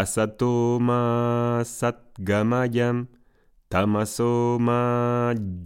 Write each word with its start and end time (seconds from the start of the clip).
asatoma 0.00 1.00
satgamayam 1.64 2.96
tamasoma 3.70 4.80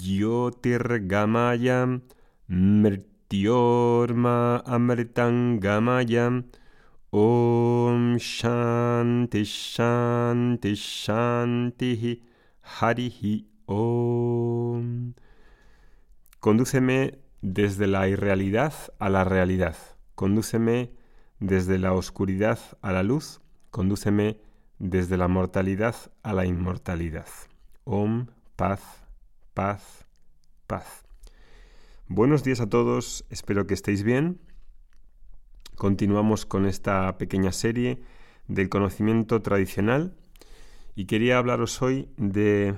jyotirgamayam 0.04 1.90
mrityorma 2.82 4.37
amritangamayam 4.76 6.35
om 7.12 8.19
shanti 8.19 9.42
shanti 9.44 10.72
shanti 10.76 11.90
harihi 12.78 13.35
om 13.67 15.15
Condúceme 16.41 17.19
desde 17.42 17.87
la 17.87 18.09
irrealidad 18.09 18.73
a 18.98 19.10
la 19.10 19.24
realidad. 19.24 19.77
Condúceme 20.15 20.91
desde 21.38 21.78
la 21.78 21.92
oscuridad 21.92 22.58
a 22.80 22.92
la 22.92 23.02
luz. 23.02 23.40
Condúceme 23.70 24.38
desde 24.80 25.16
la 25.16 25.29
mortalidad 25.29 25.95
a 26.23 26.33
la 26.33 26.45
inmortalidad. 26.45 27.27
Om, 27.84 28.27
paz, 28.56 28.83
paz, 29.55 30.06
paz. 30.66 31.05
Buenos 32.09 32.43
días 32.43 32.60
a 32.60 32.69
todos, 32.69 33.24
espero 33.30 33.69
que 33.69 33.74
estéis 33.74 34.02
bien. 34.02 34.41
Continuamos 35.77 36.46
con 36.46 36.66
esta 36.66 37.16
pequeña 37.16 37.52
serie 37.52 38.02
del 38.48 38.69
conocimiento 38.69 39.41
tradicional 39.41 40.16
y 40.96 41.05
quería 41.05 41.38
hablaros 41.38 41.80
hoy 41.80 42.09
de 42.16 42.74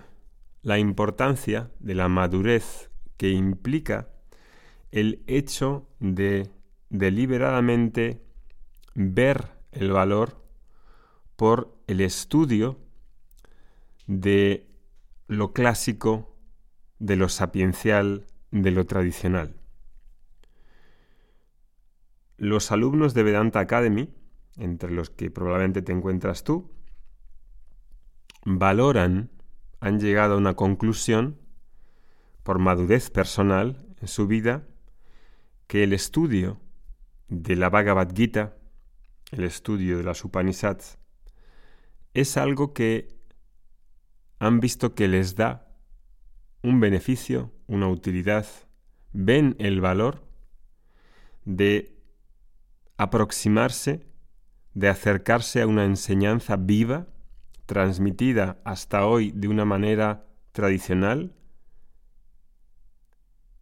la 0.61 0.79
importancia 0.79 1.71
de 1.81 1.95
la 1.95 2.09
madurez 2.09 2.91
que 3.17 3.31
implica 3.31 4.11
el 4.91 5.23
hecho 5.27 5.89
de 6.01 6.51
deliberadamente 6.91 8.23
ver 8.95 9.49
el 9.73 9.91
valor 9.91 10.42
por 11.43 11.77
el 11.89 12.01
estudio 12.01 12.79
de 14.07 14.71
lo 15.27 15.53
clásico, 15.53 16.37
de 17.01 17.17
lo 17.17 17.29
sapiencial, 17.29 18.29
de 18.53 18.71
lo 18.71 18.87
tradicional. 18.87 19.57
Los 22.37 22.71
alumnos 22.71 23.13
de 23.15 23.25
Vedanta 23.25 23.59
Academy, 23.59 24.15
entre 24.57 24.93
los 24.93 25.11
que 25.11 25.33
probablemente 25.33 25.83
te 25.83 25.91
encuentras 25.91 26.45
tú, 26.45 26.71
valoran, 28.45 29.29
han 29.81 29.99
llegado 29.99 30.35
a 30.35 30.39
una 30.39 30.55
conclusión 30.55 31.41
por 32.45 32.61
madurez 32.61 33.11
personal 33.11 33.85
en 34.01 34.07
su 34.07 34.29
vida 34.29 34.69
que 35.67 35.83
el 35.83 35.93
estudio 35.93 36.61
de 37.27 37.57
la 37.57 37.69
Bhagavad 37.69 38.15
Gita, 38.15 38.55
el 39.33 39.43
estudio 39.43 39.97
de 39.97 40.05
las 40.05 40.25
Upanishads, 40.25 41.02
es 42.15 42.37
algo 42.37 42.73
que 42.73 43.09
han 44.39 44.61
visto 44.61 44.95
que 44.95 45.09
les 45.09 45.35
da 45.37 45.69
un 46.63 46.81
beneficio, 46.81 47.53
una 47.67 47.89
utilidad, 47.89 48.47
ven 49.13 49.57
el 49.59 49.81
valor 49.81 50.25
de 51.45 51.99
aproximarse, 52.97 54.07
de 54.75 54.89
acercarse 54.89 55.63
a 55.63 55.67
una 55.67 55.85
enseñanza 55.85 56.57
viva, 56.57 57.09
transmitida 57.67 58.61
hasta 58.65 59.07
hoy 59.07 59.33
de 59.33 59.49
una 59.49 59.65
manera 59.65 60.27
tradicional, 60.53 61.35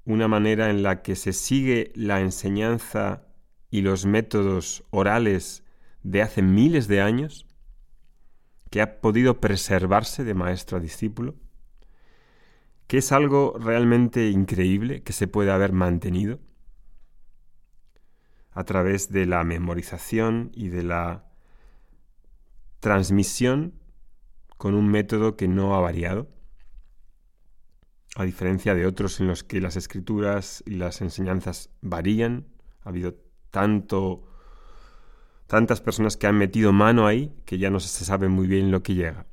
una 0.04 0.28
manera 0.28 0.70
en 0.70 0.82
la 0.82 1.02
que 1.02 1.14
se 1.14 1.32
sigue 1.32 1.92
la 1.94 2.20
enseñanza 2.20 3.26
y 3.70 3.82
los 3.82 4.06
métodos 4.06 4.84
orales 4.90 5.62
de 6.02 6.22
hace 6.22 6.42
miles 6.42 6.88
de 6.88 7.00
años, 7.00 7.46
que 8.70 8.80
ha 8.80 9.00
podido 9.00 9.40
preservarse 9.40 10.24
de 10.24 10.34
maestro 10.34 10.78
a 10.78 10.80
discípulo, 10.80 11.34
que 12.86 12.98
es 12.98 13.12
algo 13.12 13.56
realmente 13.58 14.30
increíble 14.30 15.02
que 15.02 15.12
se 15.12 15.28
puede 15.28 15.50
haber 15.50 15.72
mantenido 15.72 16.40
a 18.52 18.64
través 18.64 19.10
de 19.10 19.26
la 19.26 19.44
memorización 19.44 20.50
y 20.54 20.68
de 20.68 20.82
la 20.82 21.24
transmisión 22.80 23.74
con 24.56 24.74
un 24.74 24.88
método 24.88 25.36
que 25.36 25.48
no 25.48 25.76
ha 25.76 25.80
variado 25.80 26.28
a 28.16 28.24
diferencia 28.24 28.74
de 28.74 28.86
otros 28.86 29.20
en 29.20 29.28
los 29.28 29.44
que 29.44 29.60
las 29.60 29.76
escrituras 29.76 30.64
y 30.66 30.72
las 30.72 31.00
enseñanzas 31.00 31.70
varían, 31.80 32.48
ha 32.82 32.88
habido 32.88 33.14
tanto 33.50 34.24
tantas 35.50 35.80
personas 35.80 36.16
que 36.16 36.28
han 36.28 36.38
metido 36.38 36.72
mano 36.72 37.08
ahí 37.08 37.34
que 37.44 37.58
ya 37.58 37.70
no 37.70 37.80
se 37.80 38.04
sabe 38.04 38.28
muy 38.28 38.46
bien 38.46 38.70
lo 38.70 38.84
que 38.84 38.94
llega. 38.94 39.26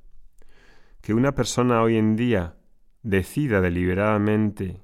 Que 1.00 1.14
una 1.14 1.36
persona 1.36 1.84
hoy 1.84 1.96
en 1.96 2.16
día 2.16 2.58
decida 3.04 3.62
deliberadamente 3.62 4.82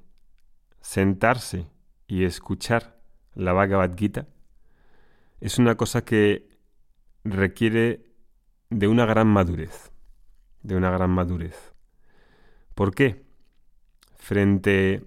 sentarse 0.80 1.66
y 2.06 2.22
escuchar 2.22 3.00
la 3.34 3.52
Bhagavad 3.52 3.96
Gita 3.96 4.28
es 5.40 5.58
una 5.58 5.74
cosa 5.74 6.04
que 6.04 6.56
requiere 7.24 8.14
de 8.70 8.86
una 8.86 9.04
gran 9.04 9.26
madurez, 9.26 9.90
de 10.62 10.76
una 10.76 10.92
gran 10.92 11.10
madurez. 11.10 11.74
¿Por 12.76 12.94
qué? 12.94 13.24
frente 14.18 15.04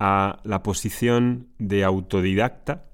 a 0.00 0.40
la 0.42 0.62
posición 0.64 1.50
de 1.58 1.84
autodidacta 1.84 2.91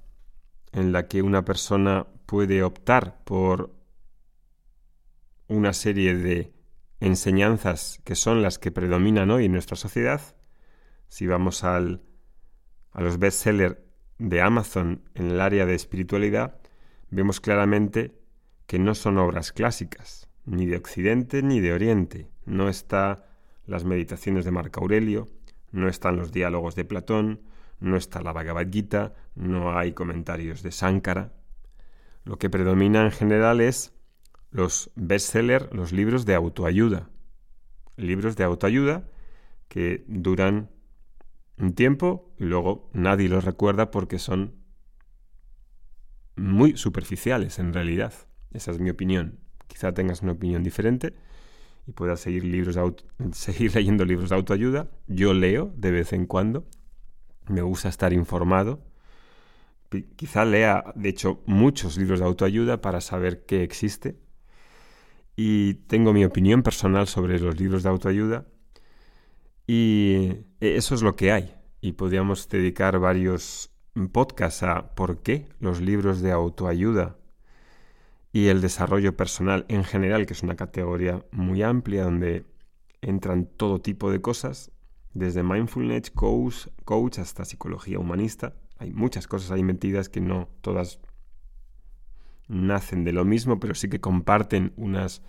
en 0.72 0.92
la 0.92 1.08
que 1.08 1.22
una 1.22 1.44
persona 1.44 2.06
puede 2.26 2.62
optar 2.62 3.22
por 3.24 3.74
una 5.48 5.72
serie 5.72 6.14
de 6.14 6.52
enseñanzas 7.00 8.00
que 8.04 8.14
son 8.14 8.42
las 8.42 8.58
que 8.58 8.70
predominan 8.70 9.30
hoy 9.30 9.46
en 9.46 9.52
nuestra 9.52 9.76
sociedad. 9.76 10.20
Si 11.08 11.26
vamos 11.26 11.64
al, 11.64 12.02
a 12.92 13.00
los 13.02 13.18
bestsellers 13.18 13.78
de 14.18 14.42
Amazon 14.42 15.08
en 15.14 15.30
el 15.30 15.40
área 15.40 15.64
de 15.64 15.74
espiritualidad, 15.74 16.60
vemos 17.10 17.40
claramente 17.40 18.18
que 18.66 18.78
no 18.78 18.94
son 18.94 19.16
obras 19.18 19.52
clásicas, 19.52 20.28
ni 20.44 20.66
de 20.66 20.76
Occidente 20.76 21.42
ni 21.42 21.60
de 21.60 21.72
Oriente. 21.72 22.28
No 22.44 22.68
está 22.68 23.24
las 23.64 23.84
meditaciones 23.84 24.44
de 24.44 24.50
Marco 24.50 24.80
Aurelio, 24.80 25.28
no 25.70 25.88
están 25.88 26.16
los 26.16 26.32
diálogos 26.32 26.74
de 26.74 26.84
Platón, 26.84 27.40
no 27.81 27.97
está 27.97 28.21
la 28.21 28.33
Bhagavad 28.33 28.66
no 29.34 29.78
hay 29.78 29.93
comentarios 29.93 30.62
de 30.62 30.72
Sánkara. 30.72 31.33
Lo 32.25 32.39
que 32.39 32.50
predomina 32.50 33.05
en 33.05 33.12
general 33.12 33.61
es 33.61 33.94
los 34.50 34.91
bestsellers, 34.97 35.72
los 35.72 35.93
libros 35.93 36.27
de 36.27 36.34
autoayuda. 36.34 37.09
Libros 37.97 38.37
de 38.37 38.44
autoayuda 38.44 39.09
que 39.69 40.05
duran 40.09 40.71
un 41.59 41.75
tiempo 41.75 42.34
y 42.39 42.44
luego 42.44 42.91
nadie 42.93 43.28
los 43.28 43.44
recuerda 43.44 43.91
porque 43.91 44.19
son 44.19 44.55
muy 46.37 46.77
superficiales 46.77 47.59
en 47.59 47.72
realidad. 47.72 48.12
Esa 48.53 48.71
es 48.71 48.78
mi 48.78 48.91
opinión. 48.91 49.39
Quizá 49.66 49.93
tengas 49.93 50.22
una 50.22 50.33
opinión 50.33 50.62
diferente 50.62 51.15
y 51.87 51.93
pueda 51.93 52.16
seguir, 52.16 52.45
libros 52.45 52.78
seguir 53.33 53.75
leyendo 53.75 54.05
libros 54.05 54.31
de 54.31 54.37
autoayuda. 54.37 54.91
Yo 55.06 55.34
leo 55.34 55.72
de 55.77 55.91
vez 55.91 56.12
en 56.12 56.27
cuando. 56.27 56.66
Me 57.48 57.62
gusta 57.62 57.88
estar 57.88 58.12
informado. 58.12 58.81
Quizá 60.16 60.44
lea, 60.44 60.84
de 60.94 61.09
hecho, 61.09 61.42
muchos 61.47 61.97
libros 61.97 62.20
de 62.20 62.26
autoayuda 62.26 62.81
para 62.81 63.00
saber 63.00 63.44
qué 63.47 63.62
existe. 63.62 64.19
Y 65.34 65.75
tengo 65.86 66.12
mi 66.12 66.25
opinión 66.25 66.62
personal 66.62 67.06
sobre 67.06 67.38
los 67.38 67.59
libros 67.59 67.82
de 67.82 67.88
autoayuda. 67.88 68.47
Y 69.66 70.44
eso 70.60 70.94
es 70.94 71.03
lo 71.03 71.16
que 71.16 71.32
hay. 71.32 71.54
Y 71.81 71.92
podríamos 71.92 72.48
dedicar 72.48 72.98
varios 72.98 73.70
podcasts 74.12 74.62
a 74.62 74.94
por 74.94 75.22
qué 75.22 75.48
los 75.60 75.80
libros 75.80 76.21
de 76.21 76.33
autoayuda 76.33 77.16
y 78.33 78.48
el 78.48 78.60
desarrollo 78.60 79.16
personal 79.16 79.65
en 79.68 79.84
general, 79.84 80.27
que 80.27 80.34
es 80.34 80.42
una 80.42 80.56
categoría 80.56 81.24
muy 81.30 81.62
amplia 81.62 82.04
donde 82.04 82.45
entran 83.00 83.47
todo 83.47 83.80
tipo 83.80 84.10
de 84.10 84.21
cosas, 84.21 84.71
desde 85.15 85.43
mindfulness, 85.43 86.10
coach, 86.10 86.69
coach 86.84 87.19
hasta 87.19 87.45
psicología 87.45 87.99
humanista. 87.99 88.55
Hay 88.78 88.93
muchas 88.93 89.27
cosas 89.27 89.51
ahí 89.51 89.63
metidas 89.63 90.09
que 90.09 90.21
no 90.21 90.49
todas 90.60 91.01
nacen 92.47 93.05
de 93.05 93.13
lo 93.13 93.25
mismo, 93.25 93.60
pero 93.60 93.75
sí 93.75 93.89
que 93.89 94.01
comparten 94.01 94.72
unas 94.77 95.22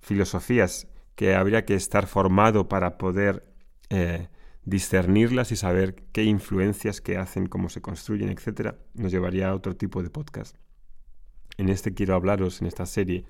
filosofías 0.00 0.88
que 1.14 1.34
habría 1.34 1.64
que 1.64 1.74
estar 1.74 2.06
formado 2.06 2.68
para 2.68 2.96
poder 2.98 3.44
eh, 3.88 4.28
discernirlas 4.64 5.52
y 5.52 5.56
saber 5.56 5.96
qué 6.12 6.24
influencias 6.24 7.00
que 7.00 7.16
hacen, 7.16 7.46
cómo 7.46 7.68
se 7.68 7.80
construyen, 7.80 8.28
etc. 8.28 8.76
Nos 8.94 9.12
llevaría 9.12 9.48
a 9.48 9.54
otro 9.54 9.76
tipo 9.76 10.02
de 10.02 10.10
podcast 10.10 10.56
en 11.60 11.68
este 11.68 11.92
quiero 11.92 12.14
hablaros 12.14 12.60
en 12.60 12.66
esta 12.66 12.86
serie 12.86 13.24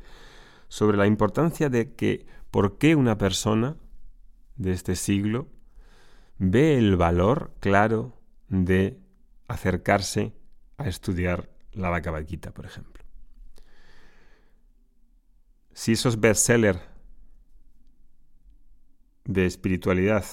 sobre 0.68 0.96
la 0.96 1.06
importancia 1.06 1.68
de 1.68 1.94
que 1.94 2.26
por 2.50 2.78
qué 2.78 2.94
una 2.94 3.18
persona 3.18 3.76
de 4.56 4.72
este 4.72 4.94
siglo 4.94 5.48
ve 6.40 6.78
el 6.78 6.96
valor 6.96 7.52
claro 7.60 8.16
de 8.48 8.98
acercarse 9.46 10.32
a 10.78 10.88
estudiar 10.88 11.50
la 11.72 11.90
Bhagavad 11.90 12.26
Gita, 12.26 12.50
por 12.50 12.64
ejemplo. 12.64 13.04
si 15.72 15.92
esos 15.92 16.20
bestsellers 16.20 16.80
de 19.24 19.46
espiritualidad 19.46 20.24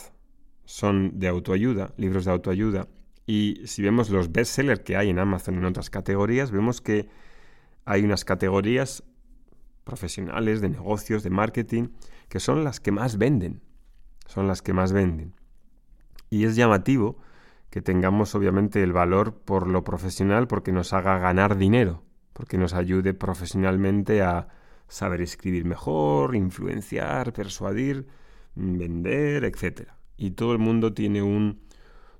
son 0.66 1.20
de 1.20 1.28
autoayuda, 1.28 1.94
libros 1.98 2.26
de 2.26 2.32
autoayuda, 2.32 2.88
y 3.26 3.62
si 3.66 3.82
vemos 3.82 4.10
los 4.10 4.32
bestsellers 4.32 4.82
que 4.82 4.96
hay 4.96 5.10
en 5.10 5.20
Amazon 5.20 5.56
en 5.58 5.66
otras 5.66 5.90
categorías, 5.90 6.52
vemos 6.52 6.82
que 6.82 7.10
hay 7.86 8.04
unas 8.04 8.26
categorías 8.26 9.04
profesionales, 9.84 10.62
de 10.62 10.70
negocios, 10.70 11.24
de 11.24 11.30
marketing, 11.30 11.90
que 12.30 12.40
son 12.40 12.64
las 12.64 12.80
que 12.80 12.92
más 12.92 13.18
venden. 13.18 13.62
Son 14.26 14.48
las 14.48 14.62
que 14.62 14.74
más 14.74 14.92
venden. 14.92 15.34
Y 16.30 16.46
es 16.46 16.56
llamativo 16.56 17.18
que 17.70 17.82
tengamos 17.82 18.36
obviamente 18.36 18.82
el 18.82 18.94
valor 18.94 19.34
por 19.34 19.68
lo 19.68 19.84
profesional 19.84 20.48
porque 20.48 20.72
nos 20.72 20.94
haga 20.94 21.20
ganar 21.20 21.58
dinero, 21.58 22.04
porque 22.34 22.58
nos 22.58 22.74
ayude 22.74 23.14
profesionalmente 23.14 24.22
a 24.22 24.48
saber 24.88 25.22
escribir 25.22 25.66
mejor, 25.66 26.36
influenciar, 26.36 27.34
persuadir, 27.34 28.08
vender, 28.56 29.44
etc. 29.44 29.90
Y 30.18 30.32
todo 30.32 30.54
el 30.54 30.60
mundo 30.60 30.94
tiene 30.94 31.22
un... 31.22 31.66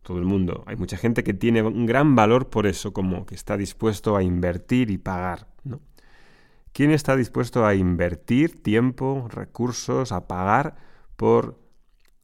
Todo 0.04 0.20
el 0.20 0.26
mundo. 0.26 0.64
Hay 0.68 0.78
mucha 0.78 0.96
gente 0.96 1.22
que 1.22 1.34
tiene 1.34 1.62
un 1.62 1.86
gran 1.86 2.16
valor 2.16 2.50
por 2.50 2.66
eso, 2.66 2.94
como 2.94 3.26
que 3.26 3.36
está 3.36 3.58
dispuesto 3.58 4.16
a 4.16 4.24
invertir 4.24 4.90
y 4.90 4.98
pagar. 4.98 5.48
¿Quién 6.72 6.92
está 6.92 7.18
dispuesto 7.18 7.66
a 7.66 7.76
invertir 7.76 8.62
tiempo, 8.62 9.28
recursos, 9.30 10.14
a 10.14 10.28
pagar 10.28 10.76
por 11.18 11.60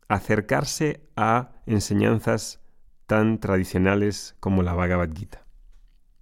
acercarse 0.07 1.01
a 1.15 1.51
enseñanzas 1.65 2.61
tan 3.07 3.39
tradicionales 3.39 4.35
como 4.39 4.63
la 4.63 4.73
Bhagavad 4.73 5.09
Gita? 5.13 5.45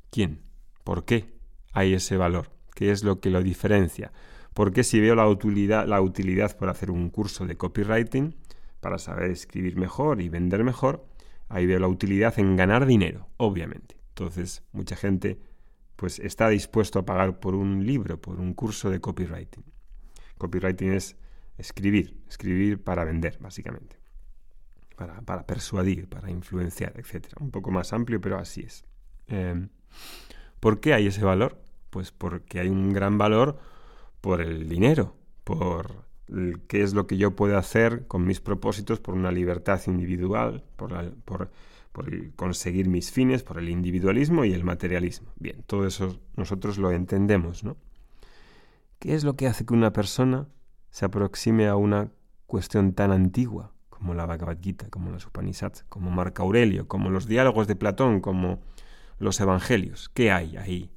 ¿Quién? 0.10 0.42
¿Por 0.84 1.06
qué 1.06 1.34
hay 1.74 1.94
ese 1.94 2.18
valor? 2.18 2.52
¿Qué 2.76 2.92
es 2.92 3.04
lo 3.04 3.20
que 3.20 3.30
lo 3.30 3.42
diferencia? 3.42 4.12
Porque 4.54 4.84
si 4.84 5.00
veo 5.00 5.16
la 5.16 5.28
utilidad, 5.28 5.88
la 5.88 6.02
utilidad 6.02 6.58
por 6.58 6.70
hacer 6.70 6.92
un 6.92 7.10
curso 7.10 7.46
de 7.46 7.56
copywriting 7.56 8.36
para 8.80 8.98
saber 8.98 9.32
escribir 9.32 9.78
mejor 9.78 10.22
y 10.22 10.30
vender 10.30 10.64
mejor, 10.64 11.06
ahí 11.48 11.66
veo 11.66 11.80
la 11.80 11.88
utilidad 11.88 12.38
en 12.40 12.56
ganar 12.56 12.86
dinero, 12.86 13.30
obviamente. 13.38 13.98
Entonces, 14.10 14.64
mucha 14.72 14.96
gente 14.96 15.40
pues 15.96 16.20
está 16.20 16.50
dispuesto 16.50 17.00
a 17.00 17.06
pagar 17.06 17.40
por 17.40 17.54
un 17.54 17.86
libro, 17.86 18.20
por 18.20 18.40
un 18.40 18.54
curso 18.56 18.90
de 18.90 19.00
copywriting. 19.00 19.64
Copywriting 20.38 20.94
es 20.94 21.16
escribir, 21.62 22.22
escribir 22.28 22.84
para 22.84 23.06
vender, 23.06 23.38
básicamente. 23.40 23.98
Para, 24.96 25.22
para 25.22 25.46
persuadir, 25.46 26.08
para 26.08 26.30
influenciar, 26.30 26.94
etc. 27.00 27.28
Un 27.40 27.52
poco 27.52 27.72
más 27.72 27.94
amplio, 27.94 28.20
pero 28.20 28.38
así 28.38 28.62
es. 28.62 28.84
Em, 29.28 29.70
¿Por 30.60 30.80
qué 30.80 30.94
hay 30.94 31.08
ese 31.08 31.24
valor? 31.24 31.58
Pues 31.90 32.12
porque 32.12 32.60
hay 32.60 32.68
un 32.68 32.94
gran 32.94 33.18
valor 33.18 33.58
por 34.22 34.42
el 34.42 34.70
dinero, 34.70 35.16
por 35.44 36.06
qué 36.68 36.84
es 36.84 36.94
lo 36.94 37.08
que 37.08 37.18
yo 37.18 37.36
puedo 37.36 37.58
hacer 37.58 38.08
con 38.08 38.26
mis 38.26 38.40
propósitos, 38.40 39.00
por 39.00 39.16
una 39.16 39.32
libertad 39.32 39.82
individual, 39.88 40.64
por, 40.76 40.94
por, 41.26 41.50
conseguir 42.36 42.88
mis 42.88 43.12
fines, 43.12 43.44
por 43.44 43.58
el 43.58 43.70
individualismo 43.70 44.46
y 44.46 44.54
el 44.54 44.64
materialismo. 44.64 45.34
Bien, 45.38 45.64
todo 45.66 45.86
eso 45.86 46.20
nosotros 46.38 46.78
lo 46.78 46.92
entendemos, 46.92 47.64
¿no? 47.64 47.76
¿Qué 49.00 49.16
es 49.16 49.24
lo 49.24 49.36
que 49.36 49.48
hace 49.48 49.66
que 49.66 49.74
una 49.74 49.92
persona 49.92 50.48
se 50.92 51.06
aproxime 51.06 51.68
a 51.68 51.76
una 51.76 52.12
cuestión 52.46 52.94
tan 52.94 53.12
antigua 53.12 53.74
como 53.90 54.14
la 54.14 54.26
Bhagavad 54.26 54.58
Gita, 54.62 54.90
como 54.90 55.12
los 55.12 55.26
Upanishads, 55.26 55.86
como 55.90 56.12
Marco 56.12 56.44
Aurelio, 56.44 56.88
como 56.88 57.10
los 57.10 57.28
diálogos 57.28 57.68
de 57.68 57.76
Platón, 57.76 58.20
como 58.20 58.60
los 59.20 59.40
evangelios? 59.40 60.10
¿Qué 60.10 60.32
hay 60.32 60.58
ahí? 60.58 60.92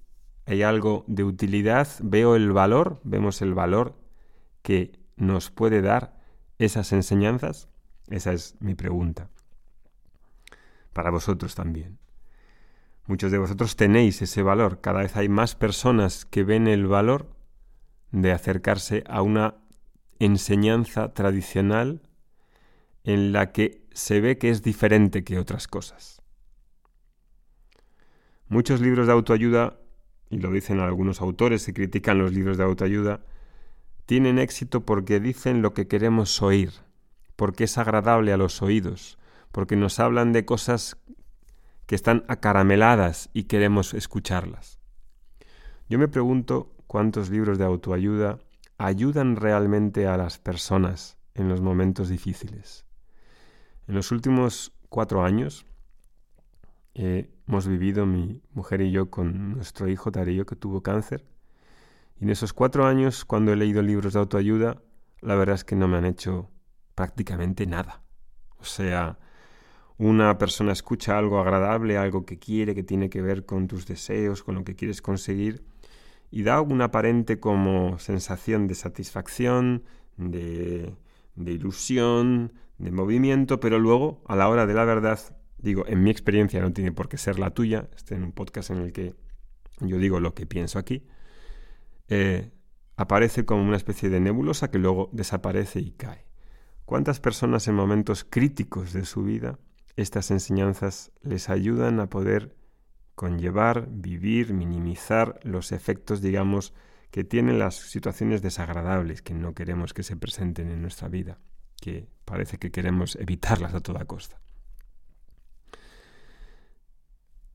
¿Hay 0.46 0.62
algo 0.62 1.04
de 1.06 1.24
utilidad? 1.24 1.88
¿Veo 2.02 2.34
el 2.34 2.52
valor? 2.52 3.00
¿Vemos 3.04 3.40
el 3.42 3.54
valor 3.54 3.98
que 4.62 4.98
nos 5.16 5.50
puede 5.50 5.82
dar 5.82 6.18
esas 6.58 6.92
enseñanzas? 6.92 7.68
Esa 8.08 8.32
es 8.32 8.56
mi 8.60 8.74
pregunta. 8.74 9.28
Para 10.92 11.10
vosotros 11.10 11.54
también. 11.54 11.98
Muchos 13.06 13.30
de 13.30 13.38
vosotros 13.38 13.76
tenéis 13.76 14.22
ese 14.22 14.42
valor. 14.42 14.80
Cada 14.80 15.02
vez 15.02 15.16
hay 15.16 15.28
más 15.28 15.54
personas 15.54 16.24
que 16.24 16.42
ven 16.42 16.66
el 16.66 16.86
valor 16.86 17.30
de 18.12 18.32
acercarse 18.32 19.04
a 19.06 19.20
una 19.20 19.56
enseñanza 20.18 21.12
tradicional 21.14 22.02
en 23.04 23.32
la 23.32 23.52
que 23.52 23.86
se 23.92 24.20
ve 24.20 24.38
que 24.38 24.50
es 24.50 24.62
diferente 24.62 25.24
que 25.24 25.38
otras 25.38 25.68
cosas. 25.68 26.22
Muchos 28.48 28.80
libros 28.80 29.06
de 29.06 29.12
autoayuda, 29.12 29.78
y 30.30 30.38
lo 30.38 30.50
dicen 30.50 30.80
algunos 30.80 31.20
autores 31.20 31.64
que 31.66 31.74
critican 31.74 32.18
los 32.18 32.32
libros 32.32 32.56
de 32.56 32.64
autoayuda, 32.64 33.20
tienen 34.06 34.38
éxito 34.38 34.84
porque 34.84 35.20
dicen 35.20 35.62
lo 35.62 35.74
que 35.74 35.88
queremos 35.88 36.42
oír, 36.42 36.72
porque 37.36 37.64
es 37.64 37.78
agradable 37.78 38.32
a 38.32 38.36
los 38.36 38.62
oídos, 38.62 39.18
porque 39.52 39.76
nos 39.76 39.98
hablan 40.00 40.32
de 40.32 40.44
cosas 40.44 40.96
que 41.86 41.94
están 41.94 42.24
acarameladas 42.28 43.30
y 43.32 43.44
queremos 43.44 43.94
escucharlas. 43.94 44.78
Yo 45.88 45.98
me 45.98 46.08
pregunto 46.08 46.74
cuántos 46.86 47.30
libros 47.30 47.58
de 47.58 47.64
autoayuda 47.64 48.38
ayudan 48.86 49.36
realmente 49.36 50.06
a 50.06 50.16
las 50.16 50.38
personas 50.38 51.18
en 51.34 51.48
los 51.48 51.60
momentos 51.60 52.08
difíciles. 52.08 52.84
En 53.86 53.94
los 53.94 54.12
últimos 54.12 54.72
cuatro 54.88 55.24
años 55.24 55.66
eh, 56.94 57.30
hemos 57.46 57.66
vivido 57.66 58.06
mi 58.06 58.42
mujer 58.52 58.80
y 58.80 58.90
yo 58.90 59.10
con 59.10 59.52
nuestro 59.52 59.88
hijo 59.88 60.10
Darío 60.10 60.46
que 60.46 60.56
tuvo 60.56 60.82
cáncer 60.82 61.24
y 62.20 62.24
en 62.24 62.30
esos 62.30 62.52
cuatro 62.52 62.86
años, 62.86 63.24
cuando 63.24 63.52
he 63.52 63.56
leído 63.56 63.82
libros 63.82 64.12
de 64.12 64.20
autoayuda, 64.20 64.80
la 65.20 65.34
verdad 65.34 65.56
es 65.56 65.64
que 65.64 65.76
no 65.76 65.88
me 65.88 65.96
han 65.96 66.04
hecho 66.04 66.50
prácticamente 66.94 67.66
nada. 67.66 68.02
O 68.58 68.64
sea, 68.64 69.18
una 69.98 70.38
persona 70.38 70.72
escucha 70.72 71.18
algo 71.18 71.40
agradable, 71.40 71.98
algo 71.98 72.24
que 72.24 72.38
quiere, 72.38 72.74
que 72.74 72.84
tiene 72.84 73.10
que 73.10 73.22
ver 73.22 73.44
con 73.44 73.66
tus 73.66 73.86
deseos, 73.86 74.42
con 74.42 74.54
lo 74.54 74.64
que 74.64 74.76
quieres 74.76 75.02
conseguir, 75.02 75.64
y 76.34 76.42
da 76.42 76.60
una 76.60 76.86
aparente 76.86 77.38
como 77.38 77.96
sensación 78.00 78.66
de 78.66 78.74
satisfacción, 78.74 79.84
de, 80.16 80.92
ilusión, 81.36 82.52
de 82.78 82.90
movimiento, 82.90 83.60
pero 83.60 83.78
luego, 83.78 84.20
a 84.26 84.34
la 84.34 84.48
hora 84.48 84.66
de 84.66 84.74
la 84.74 84.84
verdad, 84.84 85.20
digo, 85.58 85.86
en 85.86 86.02
mi 86.02 86.10
experiencia 86.10 86.60
no 86.60 86.72
tiene 86.72 86.90
por 86.90 87.08
qué 87.08 87.18
ser 87.18 87.38
la 87.38 87.50
tuya, 87.50 87.88
este 87.94 88.16
en 88.16 88.24
un 88.24 88.32
podcast 88.32 88.70
en 88.70 88.78
el 88.78 88.92
que 88.92 89.14
yo 89.78 89.96
digo 89.98 90.18
lo 90.18 90.34
que 90.34 90.44
pienso 90.44 90.80
aquí, 90.80 91.06
eh, 92.08 92.50
aparece 92.96 93.44
como 93.44 93.62
una 93.62 93.76
especie 93.76 94.08
de 94.10 94.18
nebulosa 94.18 94.72
que 94.72 94.80
luego 94.80 95.10
desaparece 95.12 95.78
y 95.78 95.92
cae. 95.92 96.26
¿Cuántas 96.84 97.20
personas 97.20 97.68
en 97.68 97.76
momentos 97.76 98.26
críticos 98.28 98.92
de 98.92 99.04
su 99.04 99.22
vida 99.22 99.60
estas 99.94 100.32
enseñanzas 100.32 101.12
les 101.22 101.48
ayudan 101.48 102.00
a 102.00 102.10
poder 102.10 102.56
conllevar, 103.14 103.88
vivir, 103.90 104.52
minimizar 104.52 105.38
los 105.42 105.72
efectos, 105.72 106.20
digamos, 106.20 106.74
que 107.10 107.24
tienen 107.24 107.58
las 107.58 107.76
situaciones 107.76 108.42
desagradables 108.42 109.22
que 109.22 109.34
no 109.34 109.54
queremos 109.54 109.94
que 109.94 110.02
se 110.02 110.16
presenten 110.16 110.70
en 110.70 110.82
nuestra 110.82 111.08
vida, 111.08 111.38
que 111.80 112.08
parece 112.24 112.58
que 112.58 112.70
queremos 112.70 113.16
evitarlas 113.16 113.74
a 113.74 113.80
toda 113.80 114.04
costa? 114.04 114.40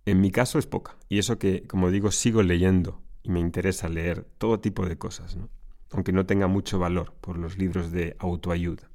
En 0.06 0.22
mi 0.22 0.32
caso 0.32 0.60
es 0.60 0.66
poca, 0.66 0.98
y 1.08 1.20
eso 1.20 1.38
que, 1.38 1.68
como 1.68 1.92
digo, 1.92 2.12
sigo 2.12 2.42
leyendo 2.42 3.02
y 3.22 3.30
me 3.30 3.40
interesa 3.40 3.90
leer 3.90 4.24
todo 4.38 4.60
tipo 4.60 4.86
de 4.86 4.98
cosas, 4.98 5.38
aunque 5.92 6.14
no 6.14 6.26
tenga 6.26 6.48
mucho 6.48 6.80
valor 6.80 7.14
por 7.22 7.38
los 7.38 7.58
libros 7.58 7.92
de 7.92 8.16
autoayuda. 8.20 8.89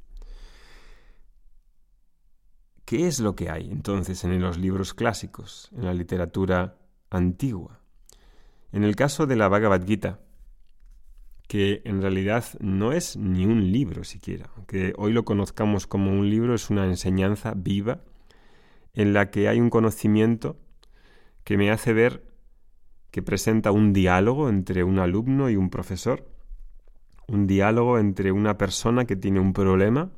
¿Qué 2.85 3.07
es 3.07 3.19
lo 3.21 3.35
que 3.35 3.49
hay 3.49 3.71
entonces 3.71 4.25
en 4.25 4.41
los 4.41 4.59
libros 4.59 4.93
clásicos, 4.93 5.71
en 5.75 5.87
la 5.87 5.95
literatura 5.95 6.77
antigua? 7.09 7.81
En 8.73 8.85
el 8.85 8.95
caso 8.95 9.27
de 9.27 9.37
la 9.37 9.49
Bhagavad 9.49 9.87
Gita, 9.87 10.21
que 11.49 11.81
en 11.85 12.03
realidad 12.03 12.45
no 12.61 12.93
es 12.93 13.17
ni 13.17 13.47
un 13.47 13.73
libro 13.73 14.05
siquiera, 14.05 14.51
aunque 14.57 14.93
hoy 14.99 15.13
lo 15.13 15.25
conozcamos 15.25 15.87
como 15.87 16.11
un 16.11 16.29
libro, 16.29 16.55
es 16.55 16.69
una 16.69 16.85
enseñanza 16.85 17.55
viva 17.57 18.01
en 18.93 19.13
la 19.13 19.31
que 19.31 19.49
hay 19.49 19.61
un 19.61 19.71
conocimiento 19.71 20.57
que 21.43 21.57
me 21.57 21.71
hace 21.71 21.93
ver 21.93 22.25
que 23.11 23.23
presenta 23.23 23.71
un 23.71 23.93
diálogo 23.93 24.49
entre 24.49 24.85
un 24.85 24.99
alumno 24.99 25.49
y 25.49 25.57
un 25.57 25.71
profesor, 25.71 26.29
un 27.29 27.47
diálogo 27.47 27.99
entre 27.99 28.33
una 28.33 28.59
persona 28.59 29.05
que 29.05 29.17
tiene 29.17 29.41
un 29.41 29.53
problema, 29.53 30.11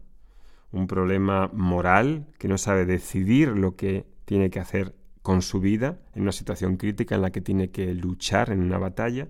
un 0.77 0.87
problema 0.87 1.51
moral, 1.53 2.27
que 2.39 2.49
no 2.49 2.59
sabe 2.59 2.85
decidir 2.87 3.49
lo 3.49 3.77
que 3.77 4.07
tiene 4.25 4.51
que 4.51 4.61
hacer 4.61 4.95
con 5.23 5.43
su 5.43 5.61
vida 5.61 5.99
en 6.15 6.23
una 6.23 6.33
situación 6.33 6.77
crítica 6.77 7.15
en 7.15 7.23
la 7.23 7.33
que 7.33 7.41
tiene 7.41 7.71
que 7.71 7.95
luchar 7.95 8.51
en 8.51 8.61
una 8.61 8.79
batalla, 8.79 9.29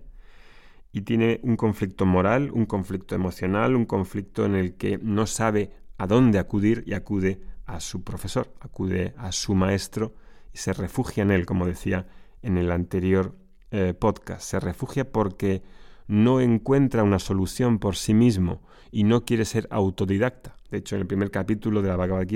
y 0.96 1.02
tiene 1.02 1.40
un 1.42 1.56
conflicto 1.56 2.06
moral, 2.06 2.50
un 2.52 2.64
conflicto 2.64 3.14
emocional, 3.14 3.76
un 3.76 3.84
conflicto 3.84 4.46
en 4.46 4.54
el 4.54 4.76
que 4.76 4.96
no 4.96 5.26
sabe 5.26 5.70
a 5.98 6.06
dónde 6.06 6.38
acudir 6.38 6.84
y 6.86 6.94
acude 6.94 7.42
a 7.66 7.80
su 7.80 8.02
profesor, 8.02 8.54
acude 8.60 9.12
a 9.18 9.30
su 9.32 9.54
maestro 9.54 10.14
y 10.54 10.58
se 10.58 10.72
refugia 10.72 11.22
en 11.22 11.32
él, 11.32 11.44
como 11.44 11.66
decía 11.66 12.06
en 12.40 12.56
el 12.56 12.70
anterior 12.70 13.36
eh, 13.72 13.92
podcast. 13.92 14.40
Se 14.40 14.58
refugia 14.58 15.12
porque 15.12 15.62
no 16.06 16.40
encuentra 16.40 17.02
una 17.02 17.18
solución 17.18 17.78
por 17.78 17.96
sí 17.96 18.14
mismo 18.14 18.62
y 18.90 19.04
no 19.04 19.24
quiere 19.24 19.44
ser 19.44 19.66
autodidacta. 19.70 20.56
De 20.70 20.78
hecho, 20.78 20.96
en 20.96 21.02
el 21.02 21.06
primer 21.06 21.30
capítulo 21.30 21.82
de 21.82 21.88
la 21.88 21.96
Bhagavad 21.96 22.26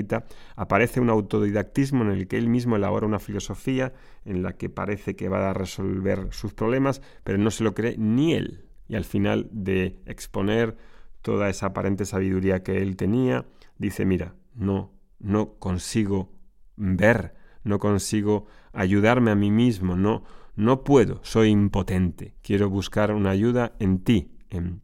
aparece 0.55 0.99
un 0.99 1.09
autodidactismo 1.09 2.03
en 2.03 2.11
el 2.11 2.27
que 2.27 2.37
él 2.37 2.47
mismo 2.47 2.75
elabora 2.75 3.05
una 3.05 3.19
filosofía 3.19 3.93
en 4.25 4.41
la 4.41 4.53
que 4.53 4.69
parece 4.69 5.15
que 5.15 5.27
va 5.27 5.49
a 5.49 5.53
resolver 5.53 6.27
sus 6.31 6.53
problemas, 6.53 7.01
pero 7.23 7.37
no 7.37 7.51
se 7.51 7.63
lo 7.63 7.73
cree 7.73 7.97
ni 7.97 8.33
él. 8.33 8.65
Y 8.87 8.95
al 8.95 9.05
final 9.05 9.49
de 9.51 10.01
exponer 10.05 10.77
toda 11.21 11.49
esa 11.49 11.67
aparente 11.67 12.05
sabiduría 12.05 12.63
que 12.63 12.81
él 12.81 12.95
tenía, 12.95 13.45
dice, 13.77 14.05
mira, 14.05 14.35
no, 14.55 14.93
no 15.19 15.55
consigo 15.59 16.31
ver, 16.75 17.35
no 17.63 17.79
consigo 17.79 18.47
ayudarme 18.73 19.31
a 19.31 19.35
mí 19.35 19.51
mismo, 19.51 19.95
no, 19.95 20.23
no 20.55 20.83
puedo, 20.83 21.21
soy 21.23 21.49
impotente, 21.49 22.35
quiero 22.41 22.69
buscar 22.69 23.13
una 23.13 23.29
ayuda 23.29 23.73
en 23.79 23.99
ti, 24.03 24.31
en, 24.49 24.81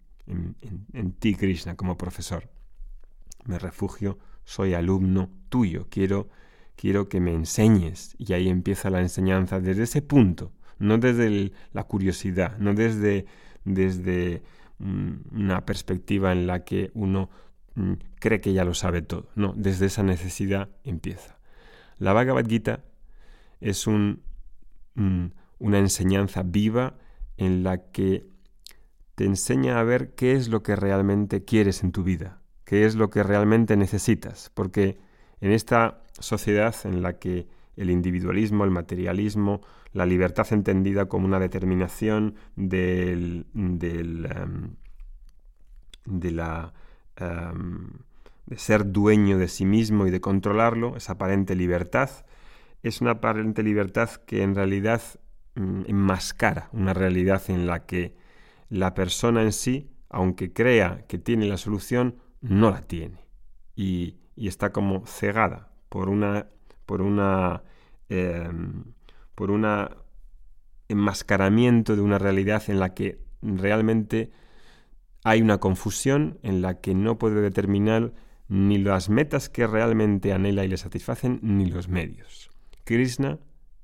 ti, 1.19 1.35
Krishna, 1.35 1.75
como 1.75 1.97
profesor. 1.97 2.49
Me 3.45 3.59
refugio, 3.59 4.17
soy 4.43 4.73
alumno 4.73 5.29
tuyo, 5.49 5.87
quiero, 5.89 6.29
quiero 6.75 7.09
que 7.09 7.19
me 7.19 7.33
enseñes. 7.33 8.15
Y 8.17 8.33
ahí 8.33 8.49
empieza 8.49 8.89
la 8.89 9.01
enseñanza 9.01 9.59
desde 9.59 9.83
ese 9.83 10.01
punto, 10.01 10.51
no 10.79 10.97
desde 10.97 11.51
la 11.73 11.83
curiosidad, 11.83 12.57
no 12.57 12.73
desde, 12.73 13.25
desde 13.63 14.43
mm, 14.79 15.13
una 15.33 15.65
perspectiva 15.65 16.31
en 16.31 16.47
la 16.47 16.63
que 16.63 16.91
uno 16.93 17.29
mm, 17.75 17.93
cree 18.19 18.41
que 18.41 18.53
ya 18.53 18.63
lo 18.63 18.73
sabe 18.73 19.01
todo. 19.01 19.29
No, 19.35 19.53
desde 19.55 19.87
esa 19.87 20.03
necesidad 20.03 20.69
empieza. 20.83 21.37
La 21.99 22.13
Bhagavad 22.13 22.47
Gita 22.47 22.83
es 23.59 23.87
un, 23.87 24.21
mm, 24.95 25.27
una 25.59 25.79
enseñanza 25.79 26.43
viva 26.43 26.95
en 27.37 27.63
la 27.63 27.91
que 27.91 28.27
te 29.15 29.25
enseña 29.25 29.79
a 29.79 29.83
ver 29.83 30.13
qué 30.15 30.33
es 30.33 30.47
lo 30.49 30.63
que 30.63 30.75
realmente 30.75 31.43
quieres 31.43 31.83
en 31.83 31.91
tu 31.91 32.03
vida, 32.03 32.41
qué 32.65 32.85
es 32.85 32.95
lo 32.95 33.09
que 33.09 33.23
realmente 33.23 33.75
necesitas, 33.75 34.51
porque 34.53 34.99
en 35.41 35.51
esta 35.51 36.03
sociedad 36.19 36.75
en 36.83 37.01
la 37.01 37.19
que 37.19 37.47
el 37.75 37.89
individualismo, 37.89 38.63
el 38.63 38.71
materialismo, 38.71 39.61
la 39.93 40.05
libertad 40.05 40.47
entendida 40.51 41.07
como 41.07 41.25
una 41.25 41.39
determinación 41.39 42.35
del, 42.55 43.45
em, 43.53 44.75
de 46.05 46.31
la 46.31 46.73
em, 47.15 47.89
de 48.47 48.57
ser 48.57 48.91
dueño 48.91 49.37
de 49.37 49.49
sí 49.49 49.65
mismo 49.65 50.07
y 50.07 50.11
de 50.11 50.21
controlarlo, 50.21 50.95
esa 50.95 51.13
aparente 51.13 51.53
libertad, 51.53 52.09
es 52.81 53.01
una 53.01 53.11
aparente 53.11 53.61
libertad 53.61 54.09
que 54.25 54.41
en 54.41 54.55
realidad 54.55 55.01
enmascara 55.57 56.69
una 56.71 56.93
realidad 56.93 57.41
en 57.49 57.67
la 57.67 57.85
que 57.85 58.15
la 58.69 58.93
persona 58.93 59.41
en 59.41 59.53
sí, 59.53 59.89
aunque 60.09 60.53
crea 60.53 61.05
que 61.07 61.17
tiene 61.17 61.47
la 61.47 61.57
solución, 61.57 62.17
no 62.41 62.71
la 62.71 62.81
tiene. 62.81 63.25
Y, 63.75 64.17
está 64.35 64.71
como 64.71 65.05
cegada 65.07 65.71
por 65.89 66.09
una. 66.09 66.47
por 66.85 67.01
una. 67.01 67.63
Em, 68.09 68.83
por 69.35 69.51
un 69.51 69.65
enmascaramiento 70.87 71.95
de 71.95 72.01
una 72.01 72.17
realidad 72.17 72.63
en 72.69 72.79
la 72.79 72.93
que 72.93 73.19
realmente 73.41 74.31
hay 75.23 75.41
una 75.41 75.59
confusión 75.59 76.39
en 76.41 76.61
la 76.61 76.79
que 76.79 76.95
no 76.95 77.17
puede 77.17 77.41
determinar 77.41 78.13
ni 78.47 78.77
las 78.77 79.09
metas 79.09 79.49
que 79.49 79.67
realmente 79.67 80.33
anhela 80.33 80.63
y 80.63 80.69
le 80.69 80.77
satisfacen, 80.77 81.39
ni 81.43 81.65
los 81.65 81.89
medios. 81.89 82.49
Krishna, 82.85 83.39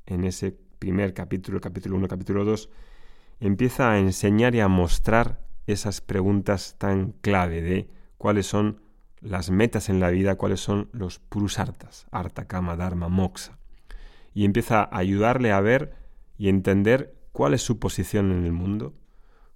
en 0.06 0.24
ese 0.24 0.58
primer 0.84 1.14
capítulo, 1.14 1.62
capítulo 1.62 1.96
1, 1.96 2.10
capítulo 2.10 2.44
2, 2.44 2.70
empieza 3.40 3.90
a 3.90 4.00
enseñar 4.00 4.54
y 4.54 4.60
a 4.60 4.68
mostrar 4.68 5.40
esas 5.66 6.02
preguntas 6.02 6.76
tan 6.78 7.14
clave 7.22 7.62
de 7.62 7.88
cuáles 8.18 8.48
son 8.48 8.82
las 9.22 9.50
metas 9.50 9.88
en 9.88 10.02
la 10.02 10.10
vida, 10.10 10.36
cuáles 10.36 10.60
son 10.60 10.90
los 10.92 11.20
purusartas, 11.20 12.06
arta, 12.12 12.50
kama, 12.50 12.76
dharma, 12.76 13.08
moksha. 13.08 13.58
Y 14.34 14.44
empieza 14.44 14.82
a 14.82 14.98
ayudarle 14.98 15.54
a 15.54 15.62
ver 15.62 15.94
y 16.38 16.50
entender 16.50 17.16
cuál 17.32 17.54
es 17.54 17.62
su 17.62 17.80
posición 17.80 18.34
en 18.34 18.44
el 18.44 18.52
mundo, 18.52 18.94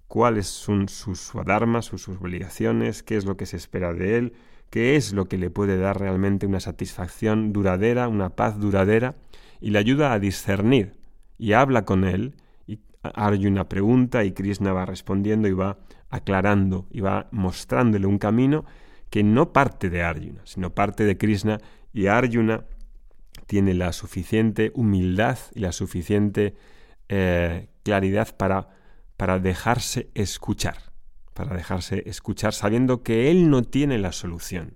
cuáles 0.06 0.46
son 0.46 0.88
sus 0.88 1.20
swadharmas, 1.20 1.84
sus, 1.84 2.08
obligaciones, 2.08 3.02
qué 3.02 3.18
es 3.18 3.26
lo 3.26 3.36
que 3.36 3.44
se 3.44 3.58
espera 3.58 3.92
de 3.92 4.16
él, 4.16 4.32
qué 4.70 4.96
es 4.96 5.12
lo 5.12 5.28
que 5.28 5.36
le 5.36 5.50
puede 5.50 5.76
dar 5.76 6.00
realmente 6.00 6.46
una 6.46 6.60
satisfacción 6.60 7.52
duradera, 7.52 8.08
una 8.08 8.30
paz 8.30 8.58
duradera, 8.58 9.16
y 9.60 9.72
le 9.72 9.78
ayuda 9.78 10.14
a 10.14 10.18
discernir 10.18 10.97
y 11.38 11.52
habla 11.52 11.84
con 11.84 12.04
él 12.04 12.34
una 13.46 13.68
pregunta 13.68 14.24
y 14.24 14.32
Krishna 14.32 14.72
va 14.72 14.84
respondiendo 14.84 15.48
y 15.48 15.52
va 15.52 15.78
aclarando 16.10 16.86
y 16.90 17.00
va 17.00 17.28
mostrándole 17.30 18.06
un 18.06 18.18
camino 18.18 18.64
que 19.10 19.22
no 19.22 19.52
parte 19.52 19.90
de 19.90 20.02
Arjuna, 20.02 20.42
sino 20.44 20.74
parte 20.74 21.04
de 21.04 21.16
Krishna 21.16 21.60
y 21.92 22.06
Arjuna 22.06 22.64
tiene 23.46 23.74
la 23.74 23.92
suficiente 23.92 24.72
humildad 24.74 25.38
y 25.54 25.60
la 25.60 25.72
suficiente 25.72 26.54
eh, 27.08 27.68
claridad 27.82 28.36
para, 28.36 28.68
para 29.16 29.38
dejarse 29.38 30.10
escuchar, 30.14 30.92
para 31.32 31.56
dejarse 31.56 32.02
escuchar 32.06 32.52
sabiendo 32.52 33.02
que 33.02 33.30
él 33.30 33.48
no 33.48 33.62
tiene 33.62 33.98
la 33.98 34.12
solución. 34.12 34.74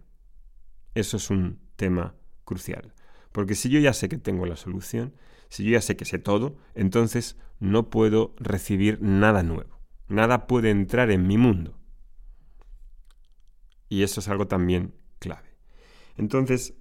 Eso 0.94 1.16
es 1.18 1.30
un 1.30 1.58
tema 1.76 2.14
crucial. 2.44 2.94
Porque 3.32 3.54
si 3.54 3.68
yo 3.68 3.80
ya 3.80 3.92
sé 3.92 4.08
que 4.08 4.18
tengo 4.18 4.46
la 4.46 4.56
solución, 4.56 5.14
si 5.52 5.64
yo 5.64 5.72
ya 5.72 5.82
sé 5.82 5.96
que 5.98 6.06
sé 6.06 6.18
todo, 6.18 6.56
entonces 6.74 7.36
no 7.60 7.90
puedo 7.90 8.34
recibir 8.38 9.02
nada 9.02 9.42
nuevo. 9.42 9.78
Nada 10.08 10.46
puede 10.46 10.70
entrar 10.70 11.10
en 11.10 11.26
mi 11.26 11.36
mundo. 11.36 11.78
Y 13.90 14.02
eso 14.02 14.20
es 14.20 14.28
algo 14.28 14.48
también 14.48 14.94
clave. 15.18 15.54
Entonces, 16.16 16.72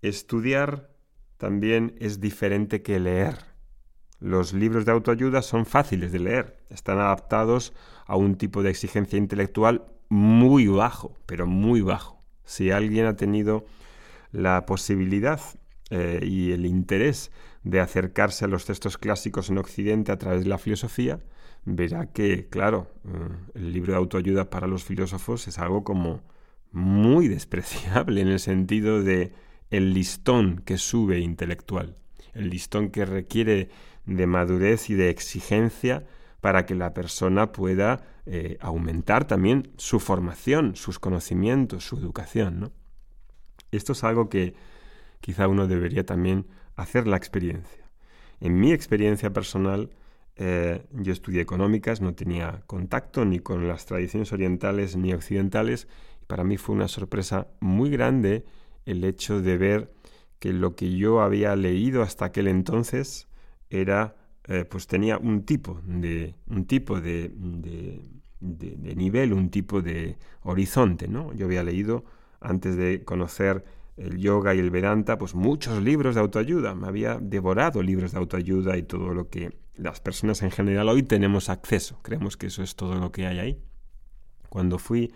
estudiar 0.00 0.90
también 1.36 1.94
es 1.98 2.18
diferente 2.18 2.80
que 2.80 2.98
leer. 2.98 3.36
Los 4.20 4.54
libros 4.54 4.86
de 4.86 4.92
autoayuda 4.92 5.42
son 5.42 5.66
fáciles 5.66 6.12
de 6.12 6.20
leer, 6.20 6.64
están 6.70 6.98
adaptados 6.98 7.74
a 8.06 8.16
un 8.16 8.36
tipo 8.36 8.62
de 8.62 8.70
exigencia 8.70 9.18
intelectual 9.18 9.84
muy 10.08 10.66
bajo, 10.66 11.18
pero 11.26 11.46
muy 11.46 11.82
bajo. 11.82 12.24
Si 12.44 12.70
alguien 12.70 13.04
ha 13.04 13.16
tenido 13.16 13.66
la 14.30 14.64
posibilidad 14.64 15.42
eh, 15.90 16.20
y 16.22 16.52
el 16.52 16.64
interés 16.64 17.30
de 17.64 17.80
acercarse 17.80 18.44
a 18.44 18.48
los 18.48 18.64
textos 18.64 18.98
clásicos 18.98 19.50
en 19.50 19.58
Occidente 19.58 20.12
a 20.12 20.18
través 20.18 20.42
de 20.42 20.48
la 20.48 20.58
filosofía, 20.58 21.20
verá 21.64 22.06
que, 22.06 22.48
claro, 22.48 22.90
eh, 23.04 23.10
el 23.54 23.72
libro 23.72 23.92
de 23.92 23.98
autoayuda 23.98 24.50
para 24.50 24.66
los 24.66 24.84
filósofos 24.84 25.46
es 25.48 25.58
algo 25.58 25.84
como 25.84 26.22
muy 26.72 27.28
despreciable 27.28 28.20
en 28.20 28.28
el 28.28 28.40
sentido 28.40 29.02
de 29.02 29.32
el 29.70 29.94
listón 29.94 30.62
que 30.64 30.76
sube 30.76 31.20
intelectual, 31.20 31.96
el 32.34 32.50
listón 32.50 32.90
que 32.90 33.04
requiere 33.04 33.70
de 34.06 34.26
madurez 34.26 34.90
y 34.90 34.94
de 34.94 35.10
exigencia 35.10 36.04
para 36.40 36.66
que 36.66 36.74
la 36.74 36.92
persona 36.92 37.52
pueda 37.52 38.02
eh, 38.26 38.58
aumentar 38.60 39.26
también 39.26 39.70
su 39.76 40.00
formación, 40.00 40.74
sus 40.74 40.98
conocimientos, 40.98 41.84
su 41.84 41.96
educación. 41.96 42.72
Esto 43.70 43.92
es 43.92 44.02
algo 44.04 44.28
que 44.28 44.54
quizá 45.20 45.46
uno 45.46 45.68
debería 45.68 46.04
también 46.04 46.46
hacer 46.76 47.06
la 47.06 47.16
experiencia. 47.16 47.90
En 48.40 48.58
mi 48.58 48.72
experiencia 48.72 49.32
personal, 49.32 49.90
eh, 50.36 50.84
yo 50.92 51.12
estudié 51.12 51.40
económicas, 51.40 52.00
no 52.00 52.14
tenía 52.14 52.62
contacto 52.66 53.24
ni 53.24 53.38
con 53.38 53.68
las 53.68 53.86
tradiciones 53.86 54.32
orientales 54.32 54.96
ni 54.96 55.12
occidentales, 55.12 55.88
y 56.20 56.24
para 56.24 56.44
mí 56.44 56.56
fue 56.56 56.74
una 56.74 56.88
sorpresa 56.88 57.48
muy 57.60 57.90
grande 57.90 58.44
el 58.86 59.04
hecho 59.04 59.40
de 59.40 59.56
ver 59.58 59.92
que 60.38 60.52
lo 60.52 60.74
que 60.74 60.96
yo 60.96 61.20
había 61.20 61.54
leído 61.54 62.02
hasta 62.02 62.24
aquel 62.24 62.48
entonces 62.48 63.28
era, 63.70 64.16
eh, 64.48 64.64
pues 64.64 64.86
tenía 64.86 65.18
un 65.18 65.44
tipo 65.44 65.80
de, 65.84 66.34
un 66.48 66.64
tipo 66.66 67.00
de, 67.00 67.30
de, 67.36 68.02
de 68.40 68.96
nivel, 68.96 69.32
un 69.32 69.50
tipo 69.50 69.82
de 69.82 70.18
horizonte, 70.42 71.06
¿no? 71.06 71.32
Yo 71.32 71.46
había 71.46 71.62
leído 71.62 72.04
antes 72.40 72.76
de 72.76 73.04
conocer 73.04 73.64
el 73.96 74.18
yoga 74.18 74.54
y 74.54 74.58
el 74.58 74.70
Vedanta, 74.70 75.18
pues 75.18 75.34
muchos 75.34 75.82
libros 75.82 76.14
de 76.14 76.20
autoayuda. 76.20 76.74
Me 76.74 76.88
había 76.88 77.18
devorado 77.20 77.82
libros 77.82 78.12
de 78.12 78.18
autoayuda 78.18 78.76
y 78.76 78.82
todo 78.82 79.14
lo 79.14 79.28
que 79.28 79.56
las 79.74 80.00
personas 80.00 80.42
en 80.42 80.50
general 80.50 80.88
hoy 80.88 81.02
tenemos 81.02 81.48
acceso. 81.48 82.00
Creemos 82.02 82.36
que 82.36 82.46
eso 82.46 82.62
es 82.62 82.76
todo 82.76 82.94
lo 82.96 83.12
que 83.12 83.26
hay 83.26 83.38
ahí. 83.38 83.62
Cuando 84.48 84.78
fui 84.78 85.12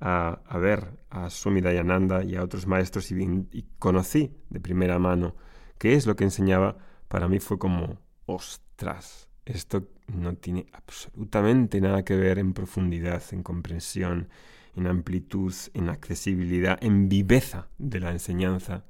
a, 0.00 0.40
ver 0.60 0.98
a 1.10 1.30
Swami 1.30 1.60
y 1.60 2.36
a 2.36 2.42
otros 2.42 2.66
maestros 2.66 3.10
y, 3.10 3.66
conocí 3.78 4.32
de 4.48 4.60
primera 4.60 4.98
mano 4.98 5.36
qué 5.78 5.94
es 5.94 6.06
lo 6.06 6.16
que 6.16 6.24
enseñaba, 6.24 6.78
para 7.08 7.28
mí 7.28 7.38
fue 7.38 7.58
como, 7.58 7.98
ostras, 8.26 9.28
esto 9.44 9.88
no 10.06 10.34
tiene 10.34 10.66
absolutamente 10.72 11.80
nada 11.80 12.04
que 12.04 12.16
ver 12.16 12.38
en 12.38 12.52
profundidad, 12.52 13.22
en 13.32 13.42
comprensión, 13.42 14.28
en 14.76 14.86
amplitud, 14.86 15.54
en 15.74 15.88
accesibilidad, 15.88 16.78
en 16.82 17.08
viveza 17.08 17.68
de 17.78 18.00
la 18.00 18.10
enseñanza, 18.12 18.84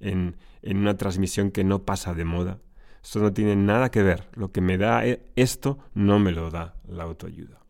en, 0.00 0.36
en 0.62 0.78
una 0.78 0.96
transmisión 0.96 1.50
que 1.50 1.64
no 1.64 1.84
pasa 1.84 2.14
de 2.14 2.24
moda. 2.24 2.58
Esto 3.02 3.20
no 3.20 3.32
tiene 3.32 3.54
nada 3.54 3.90
que 3.90 4.02
ver. 4.02 4.28
Lo 4.34 4.50
que 4.50 4.60
me 4.60 4.78
da 4.78 5.06
e, 5.06 5.20
esto 5.36 5.78
no 5.94 6.18
me 6.18 6.32
lo 6.32 6.50
da 6.50 6.74
la 6.88 7.04
autoayuda. 7.04 7.60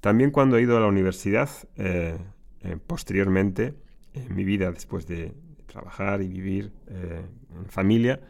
También 0.00 0.30
cuando 0.30 0.56
he 0.56 0.62
ido 0.62 0.76
a 0.76 0.80
la 0.80 0.88
universidad, 0.88 1.48
eh, 1.76 2.18
eh, 2.62 2.76
posteriormente, 2.84 3.74
en 4.12 4.34
mi 4.34 4.44
vida 4.44 4.70
después 4.70 5.06
de 5.06 5.32
trabajar 5.66 6.22
y 6.22 6.28
vivir 6.28 6.72
en 6.88 7.66
familia, 7.68 8.20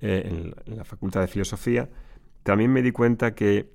en, 0.00 0.54
la 0.66 0.84
Facultad 0.84 1.20
de 1.20 1.28
Filosofía, 1.28 1.88
también 2.42 2.72
me 2.72 2.82
di 2.82 2.90
cuenta 2.90 3.34
que, 3.34 3.70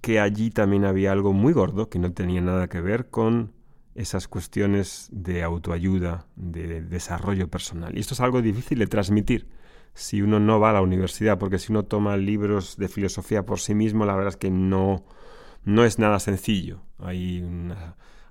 que 0.00 0.20
allí 0.20 0.50
también 0.50 0.84
había 0.84 1.12
algo 1.12 1.32
muy 1.32 1.52
gordo 1.52 1.88
que 1.88 1.98
no 1.98 2.12
tenía 2.12 2.40
nada 2.40 2.68
que 2.68 2.80
ver 2.80 3.10
con 3.10 3.52
esas 3.94 4.28
cuestiones 4.28 5.08
de 5.12 5.42
autoayuda, 5.42 6.26
de 6.36 6.80
desarrollo 6.82 7.48
personal. 7.48 7.96
Y 7.96 8.00
esto 8.00 8.14
es 8.14 8.20
algo 8.20 8.40
difícil 8.40 8.78
de 8.78 8.86
transmitir 8.86 9.48
si 9.94 10.22
uno 10.22 10.40
no 10.40 10.60
va 10.60 10.70
a 10.70 10.74
la 10.74 10.82
universidad, 10.82 11.38
porque 11.38 11.58
si 11.58 11.72
uno 11.72 11.84
toma 11.84 12.16
libros 12.16 12.76
de 12.76 12.88
filosofía 12.88 13.44
por 13.44 13.60
sí 13.60 13.74
mismo, 13.74 14.04
la 14.04 14.14
verdad 14.14 14.30
es 14.30 14.36
que 14.36 14.50
no, 14.50 15.04
no 15.64 15.84
es 15.84 15.98
nada 15.98 16.20
sencillo. 16.20 16.80
Hay, 16.98 17.44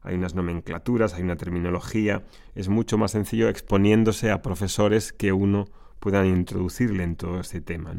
hay 0.02 0.16
unas 0.16 0.36
nomenclaturas, 0.36 1.14
hay 1.14 1.24
una 1.24 1.36
terminología. 1.36 2.24
Es 2.56 2.70
mucho 2.70 2.98
más 2.98 3.12
sencillo 3.12 3.50
exponiéndose 3.50 4.32
a 4.32 4.42
profesores 4.42 5.14
que 5.14 5.34
uno 5.34 5.66
puedan 6.00 6.28
introducirle 6.28 7.04
en 7.04 7.16
todo 7.16 7.40
este 7.40 7.62
tema. 7.62 7.94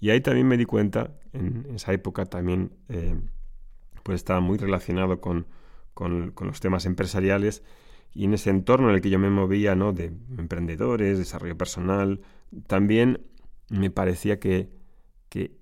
Y 0.00 0.10
ahí 0.10 0.20
también 0.20 0.46
me 0.46 0.56
di 0.56 0.64
cuenta, 0.64 1.12
en 1.32 1.66
esa 1.74 1.92
época 1.92 2.26
también, 2.26 2.72
eh, 2.88 3.16
pues 4.02 4.16
estaba 4.16 4.40
muy 4.40 4.58
relacionado 4.58 5.20
con 5.20 5.46
con, 5.96 6.34
los 6.40 6.60
temas 6.60 6.84
empresariales 6.84 7.62
y 8.12 8.24
en 8.24 8.34
ese 8.34 8.50
entorno 8.50 8.90
en 8.90 8.96
el 8.96 9.00
que 9.00 9.08
yo 9.08 9.18
me 9.18 9.30
movía, 9.30 9.74
¿no? 9.74 9.94
De 9.94 10.12
emprendedores, 10.36 11.16
desarrollo 11.16 11.56
personal, 11.56 12.20
también 12.66 13.26
me 13.70 13.90
parecía 13.90 14.38
que, 14.38 14.68
que, 15.30 15.56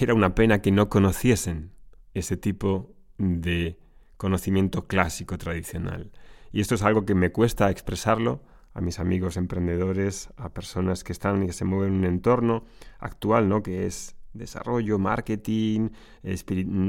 era 0.00 0.12
una 0.12 0.34
pena 0.34 0.60
que 0.60 0.72
no 0.72 0.88
conociesen 0.88 1.70
ese 2.14 2.36
tipo 2.36 2.96
de 3.16 3.78
conocimiento 4.16 4.88
clásico 4.88 5.38
tradicional. 5.38 6.10
Y 6.50 6.60
esto 6.60 6.74
es 6.74 6.82
algo 6.82 7.06
que 7.06 7.14
me 7.14 7.30
cuesta 7.30 7.70
expresarlo 7.70 8.42
a 8.76 8.82
mis 8.82 9.00
amigos 9.00 9.38
emprendedores, 9.38 10.28
a 10.36 10.50
personas 10.50 11.02
que 11.02 11.12
están 11.12 11.42
y 11.42 11.46
que 11.46 11.54
se 11.54 11.64
mueven 11.64 11.94
en 11.94 11.98
un 12.00 12.04
entorno 12.04 12.64
actual, 12.98 13.48
¿no? 13.48 13.62
Que 13.62 13.86
es 13.86 14.16
desarrollo, 14.34 14.98
marketing, 14.98 15.88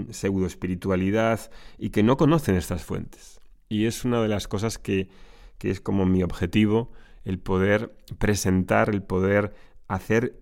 pseudo 0.10 0.46
espiritualidad 0.46 1.50
y 1.78 1.92
que 1.92 2.04
no 2.04 2.18
conocen 2.18 2.56
estas 2.56 2.84
fuentes. 2.84 3.40
Y 3.70 3.86
es 3.86 4.04
una 4.04 4.22
de 4.22 4.28
las 4.28 4.50
cosas 4.50 4.78
que, 4.78 5.08
que 5.60 5.70
es 5.70 5.80
como 5.80 6.06
mi 6.06 6.24
objetivo, 6.24 6.92
el 7.24 7.40
poder 7.40 7.96
presentar, 8.18 8.90
el 8.90 9.02
poder 9.02 9.54
hacer 9.88 10.42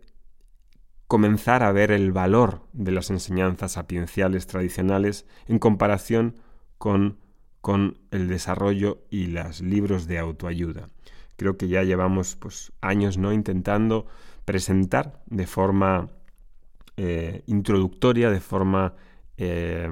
comenzar 1.06 1.62
a 1.62 1.72
ver 1.72 1.92
el 1.92 2.12
valor 2.12 2.64
de 2.74 2.92
las 2.92 3.12
enseñanzas 3.12 3.74
sapienciales 3.74 4.48
tradicionales 4.48 5.28
en 5.46 5.60
comparación 5.60 6.38
con, 6.80 7.20
con 7.62 8.00
el 8.10 8.30
desarrollo 8.30 9.04
y 9.12 9.28
los 9.28 9.62
libros 9.62 10.08
de 10.08 10.18
autoayuda. 10.18 10.90
Creo 11.38 11.58
que 11.58 11.68
ya 11.68 11.84
llevamos 11.84 12.36
pues, 12.36 12.72
años 12.82 13.18
¿no? 13.18 13.34
intentando 13.34 14.06
presentar 14.46 15.22
de 15.26 15.48
forma 15.48 16.10
eh, 16.98 17.44
introductoria, 17.48 18.30
de 18.30 18.40
forma 18.40 18.94
eh, 19.38 19.90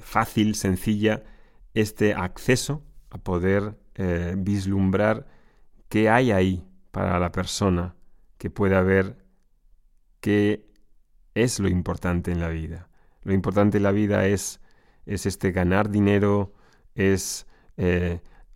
fácil, 0.00 0.54
sencilla, 0.54 1.22
este 1.74 2.14
acceso 2.14 2.82
a 3.10 3.18
poder 3.18 3.76
eh, 3.94 4.34
vislumbrar 4.38 5.26
qué 5.88 6.08
hay 6.08 6.30
ahí 6.30 6.66
para 6.92 7.18
la 7.18 7.30
persona 7.30 7.94
que 8.38 8.48
pueda 8.48 8.80
ver 8.82 9.18
qué 10.20 10.66
es 11.34 11.60
lo 11.60 11.68
importante 11.68 12.30
en 12.30 12.40
la 12.40 12.48
vida. 12.48 12.88
Lo 13.22 13.34
importante 13.34 13.76
en 13.76 13.82
la 13.82 13.92
vida 13.92 14.26
es, 14.26 14.60
es 15.04 15.26
este 15.26 15.52
ganar 15.52 15.90
dinero, 15.90 16.54
es 16.94 17.46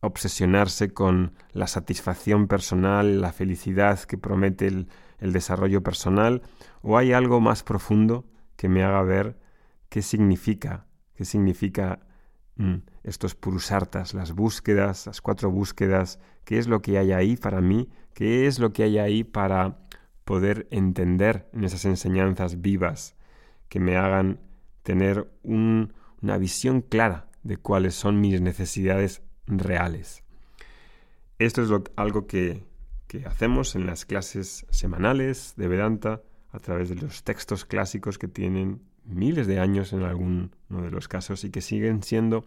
obsesionarse 0.03 0.93
con 0.93 1.33
la 1.53 1.69
satisfacción 1.69 2.49
personal, 2.49 3.21
la 3.21 3.33
felicidad 3.33 4.01
que 4.01 4.19
promete 4.19 4.67
el, 4.67 4.89
desarrollo 5.21 5.85
personal 5.85 6.43
o 6.83 6.99
hay 6.99 7.13
algo 7.13 7.41
más 7.41 7.63
profundo 7.63 8.27
que 8.57 8.69
me 8.69 8.83
haga 8.83 9.03
ver 9.03 9.39
qué 9.89 10.03
significa, 10.03 10.87
qué 11.15 11.25
significa 11.25 12.01
mm, 12.57 12.79
estos 13.05 13.37
purusartas, 13.37 14.15
las 14.15 14.33
búsquedas, 14.33 15.07
las 15.07 15.21
cuatro 15.21 15.53
búsquedas, 15.53 16.19
qué 16.45 16.59
es 16.59 16.67
lo 16.67 16.83
que 16.83 16.99
hay 16.99 17.13
ahí 17.13 17.37
para 17.37 17.61
mí, 17.61 17.89
qué 18.15 18.49
es 18.49 18.59
lo 18.59 18.73
que 18.73 18.83
hay 18.83 18.99
ahí 18.99 19.23
para 19.23 19.79
poder 20.25 20.67
entender 20.73 21.49
en 21.53 21.63
esas 21.63 21.85
enseñanzas 21.85 22.61
vivas 22.61 23.15
que 23.69 23.79
me 23.79 23.97
hagan 23.97 24.41
tener 24.83 25.31
una 25.45 26.37
visión 26.39 26.81
clara 26.81 27.29
de 27.45 27.59
cuáles 27.59 27.95
son 27.95 28.21
mis 28.21 28.41
necesidades 28.41 29.23
reales. 29.47 30.23
Esto 31.39 31.63
es 31.63 31.71
algo 31.97 32.27
que, 32.27 32.65
hacemos 33.27 33.75
en 33.75 33.85
las 33.85 34.07
clases 34.07 34.65
semanales 34.71 35.53
de 35.57 35.69
Vedanta 35.69 36.23
a 36.51 36.61
través 36.61 36.89
de 36.89 36.95
los 36.95 37.25
textos 37.25 37.67
clásicos 37.67 38.17
que 38.17 38.29
tienen 38.29 38.81
miles 39.05 39.47
de 39.47 39.59
años 39.59 39.93
en 39.93 40.03
alguno 40.03 40.51
de 40.71 40.91
los 40.91 41.09
casos 41.09 41.45
y 41.45 41.51
que 41.51 41.61
siguen 41.61 42.03
siendo 42.03 42.47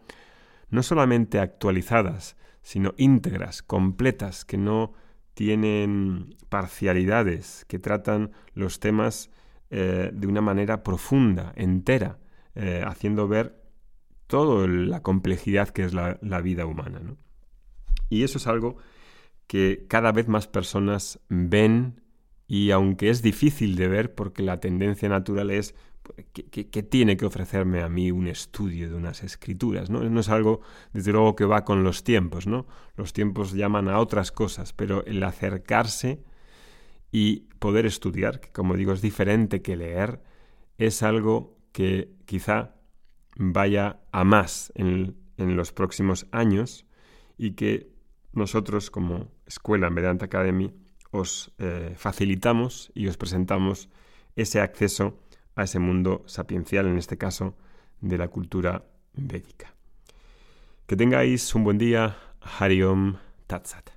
no 0.69 0.81
solamente 0.81 1.39
actualizadas, 1.39 2.35
sino 2.63 2.95
íntegras, 2.97 3.61
completas, 3.61 4.43
que 4.43 4.57
no 4.57 4.93
tienen 5.35 6.35
parcialidades, 6.49 7.65
que 7.67 7.77
tratan 7.77 8.31
los 8.53 8.79
temas 8.79 9.29
eh, 9.69 10.09
de 10.13 10.27
una 10.27 10.41
manera 10.41 10.83
profunda, 10.83 11.53
entera, 11.55 12.17
eh, 12.55 12.83
haciendo 12.87 13.27
ver 13.27 13.64
toda 14.27 14.67
la 14.67 15.01
complejidad 15.01 15.69
que 15.69 15.83
es 15.83 15.93
la, 15.93 16.41
vida 16.41 16.65
humana. 16.65 16.99
¿no? 16.99 17.17
Y 18.09 18.23
eso 18.23 18.37
es 18.37 18.47
algo 18.47 18.77
que 19.47 19.85
cada 19.87 20.11
vez 20.11 20.27
más 20.27 20.47
personas 20.47 21.19
ven 21.29 22.01
y 22.47 22.71
aunque 22.71 23.09
es 23.09 23.21
difícil 23.21 23.75
de 23.75 23.87
ver 23.87 24.13
porque 24.15 24.43
la 24.43 24.59
tendencia 24.59 25.09
natural 25.09 25.51
es 25.51 25.75
que, 26.33 26.83
tiene 26.83 27.17
que 27.17 27.25
ofrecerme 27.25 27.81
a 27.81 27.89
mí 27.89 28.11
un 28.11 28.27
estudio 28.27 28.89
de 28.89 28.95
unas 28.95 29.23
escrituras, 29.23 29.89
¿no? 29.89 30.03
No 30.03 30.19
es 30.19 30.29
algo, 30.29 30.61
desde 30.93 31.11
luego, 31.11 31.35
que 31.35 31.45
va 31.45 31.65
con 31.65 31.83
los 31.83 32.03
tiempos, 32.03 32.45
¿no? 32.45 32.67
Los 32.95 33.13
tiempos 33.13 33.53
llaman 33.53 33.89
a 33.89 33.99
otras 33.99 34.31
cosas, 34.31 34.73
pero 34.73 35.03
el 35.05 35.23
acercarse 35.23 36.23
y 37.11 37.47
poder 37.59 37.85
estudiar, 37.85 38.39
que 38.39 38.51
como 38.51 38.75
digo 38.75 38.93
es 38.93 39.01
diferente 39.01 39.61
que 39.63 39.75
leer, 39.75 40.21
es 40.77 41.01
algo 41.01 41.57
que 41.71 42.11
quizá 42.25 42.75
vaya 43.35 43.99
a 44.11 44.23
más 44.23 44.71
en, 44.75 45.17
en 45.37 45.55
los 45.55 45.71
próximos 45.71 46.27
años 46.31 46.85
y 47.37 47.51
que 47.51 47.91
nosotros 48.33 48.91
como 48.91 49.31
escuela 49.45 49.87
en 49.87 50.23
Academy 50.23 50.73
os 51.11 51.53
eh, 51.59 51.93
facilitamos 51.95 52.91
y 52.93 53.07
os 53.07 53.17
presentamos 53.17 53.89
ese 54.35 54.59
acceso 54.59 55.19
a 55.55 55.63
ese 55.63 55.79
mundo 55.79 56.23
sapiencial, 56.27 56.87
en 56.87 56.97
este 56.97 57.17
caso 57.17 57.55
de 58.01 58.17
la 58.17 58.27
cultura 58.27 58.85
védica. 59.13 59.73
Que 60.85 60.95
tengáis 60.95 61.55
un 61.55 61.63
buen 61.63 61.77
día. 61.77 62.17
Hariom 62.41 63.17
Tatsat. 63.47 63.94